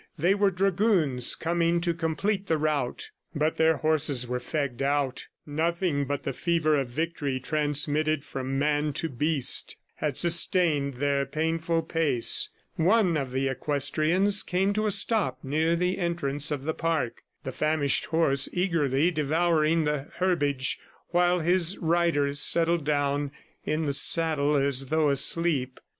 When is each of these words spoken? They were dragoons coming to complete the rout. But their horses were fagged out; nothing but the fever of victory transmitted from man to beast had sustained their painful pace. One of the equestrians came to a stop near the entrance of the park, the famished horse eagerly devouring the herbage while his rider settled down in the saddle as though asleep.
They 0.17 0.33
were 0.33 0.49
dragoons 0.49 1.35
coming 1.35 1.79
to 1.81 1.93
complete 1.93 2.47
the 2.47 2.57
rout. 2.57 3.11
But 3.35 3.57
their 3.57 3.77
horses 3.77 4.25
were 4.25 4.39
fagged 4.39 4.81
out; 4.81 5.27
nothing 5.45 6.05
but 6.05 6.23
the 6.23 6.33
fever 6.33 6.75
of 6.75 6.87
victory 6.89 7.39
transmitted 7.39 8.23
from 8.25 8.57
man 8.57 8.93
to 8.93 9.07
beast 9.09 9.75
had 9.97 10.17
sustained 10.17 10.95
their 10.95 11.27
painful 11.27 11.83
pace. 11.83 12.49
One 12.77 13.15
of 13.15 13.31
the 13.31 13.47
equestrians 13.47 14.41
came 14.41 14.73
to 14.73 14.87
a 14.87 14.89
stop 14.89 15.43
near 15.43 15.75
the 15.75 15.99
entrance 15.99 16.49
of 16.49 16.63
the 16.63 16.73
park, 16.73 17.21
the 17.43 17.51
famished 17.51 18.05
horse 18.05 18.49
eagerly 18.51 19.11
devouring 19.11 19.83
the 19.83 20.07
herbage 20.15 20.79
while 21.09 21.41
his 21.41 21.77
rider 21.77 22.33
settled 22.33 22.85
down 22.85 23.29
in 23.65 23.85
the 23.85 23.93
saddle 23.93 24.55
as 24.55 24.87
though 24.87 25.09
asleep. 25.11 25.79